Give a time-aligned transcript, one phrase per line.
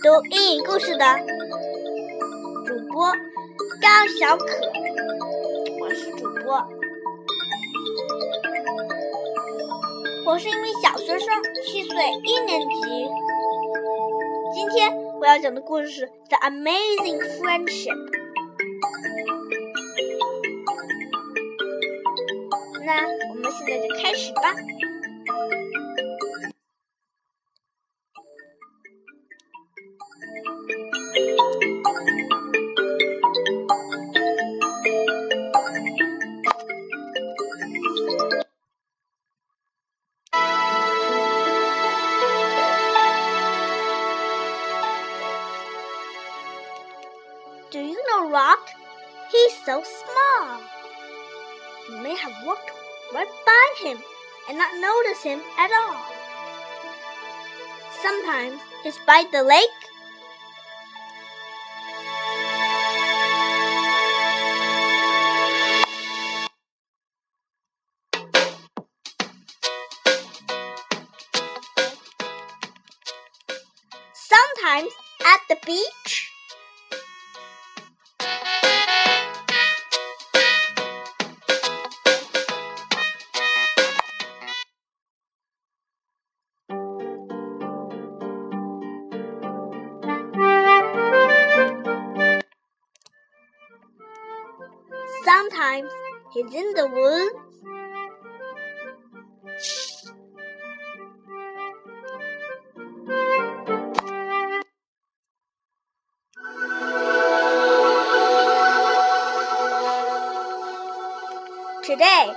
[0.00, 1.04] 读英语故事的
[2.64, 3.88] 主播高
[4.20, 4.46] 小可，
[5.80, 6.64] 我是主播，
[10.24, 11.28] 我是一名小学生，
[11.64, 13.08] 七岁，一年级。
[14.54, 17.96] 今天我要讲的故事是《The Amazing Friendship》。
[22.86, 24.54] 那我们现在就开始吧。
[52.02, 52.70] May have walked
[53.12, 53.98] right by him
[54.48, 56.00] and not notice him at all.
[58.02, 59.68] Sometimes he's by the lake.
[74.14, 74.92] Sometimes
[75.24, 76.17] at the beach.
[95.48, 95.90] Sometimes
[96.34, 97.34] he's in the woods.
[111.82, 112.34] Today,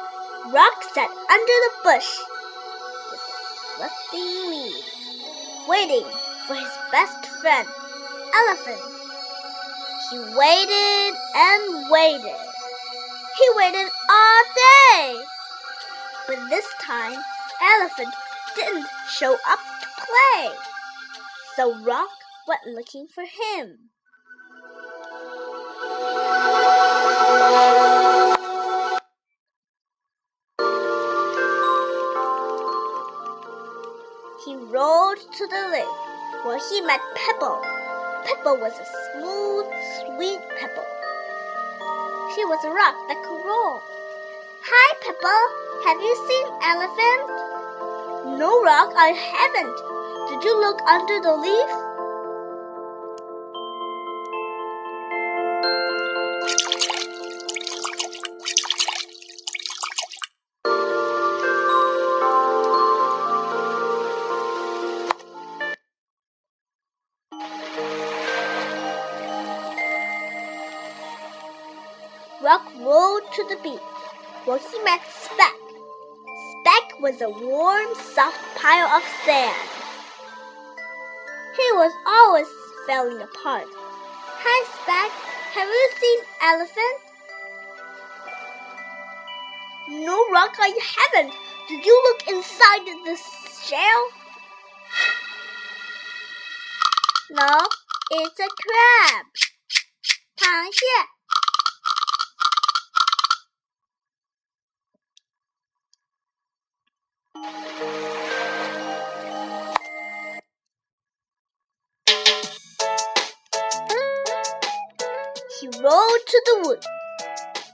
[0.53, 2.17] Rock sat under the bush
[3.11, 3.19] with
[3.75, 6.05] fluffy leaves, waiting
[6.47, 7.67] for his best friend,
[8.33, 8.81] Elephant.
[10.11, 12.50] He waited and waited.
[13.37, 15.23] He waited all day.
[16.27, 17.17] But this time,
[17.61, 18.13] Elephant
[18.55, 20.49] didn't show up to play.
[21.55, 22.09] So Rock
[22.47, 23.91] went looking for him.
[34.45, 37.61] He rowed to the lake where he met Pebble.
[38.23, 39.65] Pebble was a smooth,
[40.03, 41.00] sweet pebble.
[42.35, 43.83] She was a rock that could roll.
[44.63, 45.43] Hi, Pebble.
[45.83, 48.39] Have you seen elephant?
[48.39, 49.75] No, Rock, I haven't.
[50.31, 51.90] Did you look under the leaf?
[73.19, 73.79] To the beach
[74.45, 75.59] where he met Speck.
[76.51, 79.69] Speck was a warm, soft pile of sand.
[81.57, 82.47] He was always
[82.87, 83.67] falling apart.
[83.67, 85.11] Hi, Speck.
[85.55, 86.97] Have you seen elephant?
[90.05, 91.33] No, Rock, I haven't.
[91.67, 93.17] Did you look inside the
[93.61, 94.07] shell?
[97.29, 97.67] No,
[98.11, 99.25] it's a crab.
[100.37, 101.20] 螃蟹。
[107.41, 107.47] He
[115.79, 116.83] rode to the wood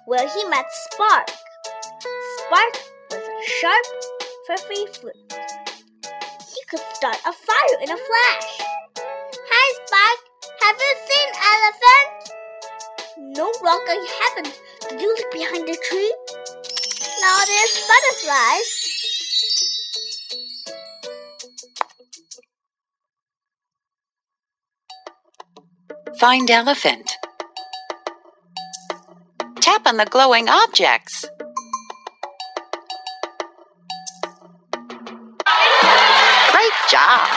[0.06, 1.28] where he met Spark.
[2.38, 2.78] Spark
[3.12, 3.86] was a sharp,
[4.48, 5.16] furry fruit.
[6.48, 8.62] He could start a fire in a flash.
[8.98, 10.20] Hi, Spark.
[10.62, 13.36] Have you seen elephant?
[13.38, 14.62] No, Rock, I haven't.
[14.90, 16.14] Did you look behind the tree?
[17.22, 18.77] Now there's butterflies.
[26.20, 27.16] Find elephant.
[29.62, 31.26] Tap on the glowing objects.
[36.52, 37.28] Great job!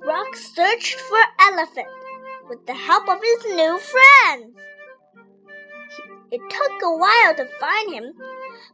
[0.00, 1.88] Rock searched for elephant
[2.48, 4.56] with the help of his new friends.
[6.32, 8.14] It took a while to find him,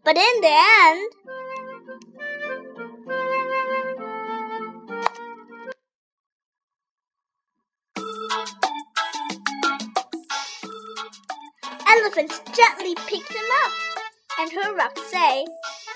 [0.04, 1.12] but in the end,
[11.88, 13.72] elephant gently picked him up,
[14.38, 15.44] and her rock say,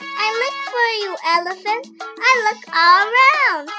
[0.03, 1.87] I look for you, elephant.
[2.03, 3.71] I look all around.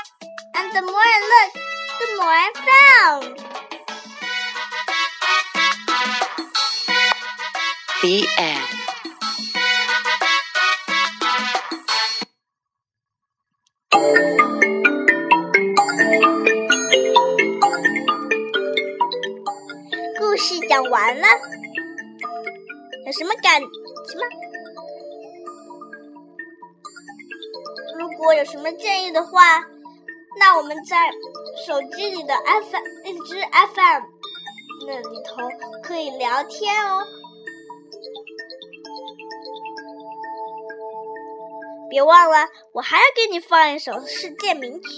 [0.55, 1.53] And the more I look,
[1.99, 3.52] the more I found.
[8.03, 8.67] The end.
[13.91, 14.43] Thank you.
[20.19, 21.27] 故事讲完了，
[23.05, 24.25] 有什么感什么？
[27.97, 29.63] 如果有什么建议的话，
[30.37, 31.09] 那我们在
[31.65, 32.75] 手机里的 F
[33.05, 34.03] 一只 FM
[34.87, 35.37] 那里头
[35.81, 37.07] 可以聊天哦。
[41.93, 44.89] 别忘了，我还要给你放一首世界名曲。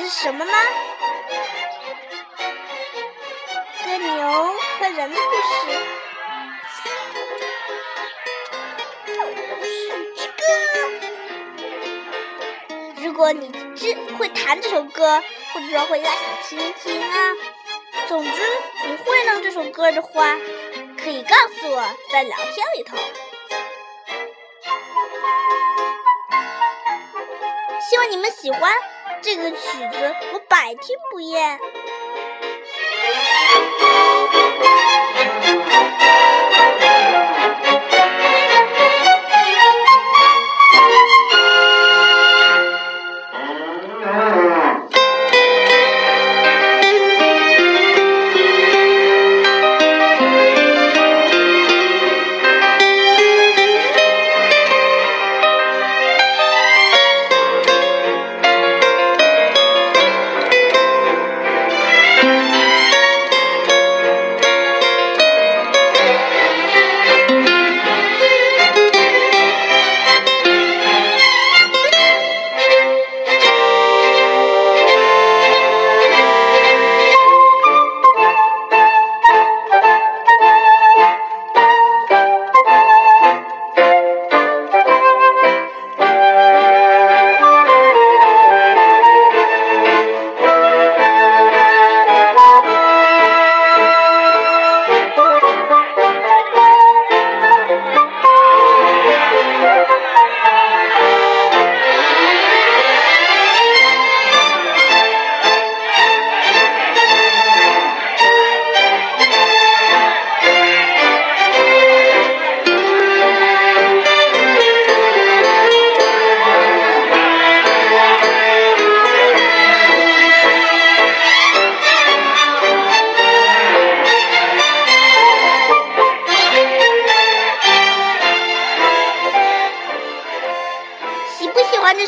[0.00, 0.52] 是什么吗？
[3.84, 5.52] 歌牛和人的故事。
[9.06, 9.12] 故
[9.64, 9.70] 事
[10.16, 10.42] 之歌。
[13.02, 15.22] 如果你知会弹这首歌。
[15.52, 17.32] 或者说回家想听听啊。
[18.08, 18.30] 总之，
[18.86, 20.36] 你会弄这首歌的话，
[20.98, 22.96] 可以告诉我，在聊天里头。
[27.88, 28.74] 希望你们喜欢
[29.24, 31.58] 这个曲子，我百听不厌。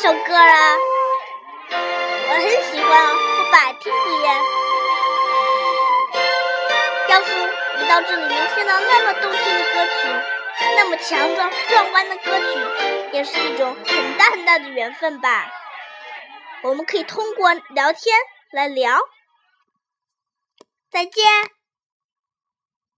[0.07, 0.77] 首歌啊，
[1.73, 4.37] 我很喜欢，我百听不厌。
[7.09, 7.35] 要是
[7.81, 10.07] 你到这里能听到那么动听的歌曲，
[10.77, 12.47] 那么强壮壮观的歌曲，
[13.15, 15.51] 也是一种很大很大的缘分吧。
[16.63, 18.17] 我们可以通过聊天
[18.53, 19.01] 来聊。
[20.89, 21.25] 再见。